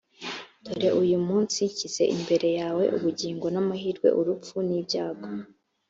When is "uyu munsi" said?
1.03-1.59